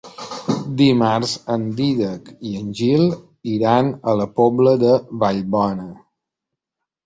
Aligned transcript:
Dimarts 0.77 1.33
en 1.55 1.67
Dídac 1.81 2.33
i 2.49 2.55
en 2.61 2.73
Gil 2.81 3.05
iran 3.59 3.95
a 4.15 4.19
la 4.23 4.29
Pobla 4.43 4.77
de 4.89 4.99
Vallbona. 5.25 5.91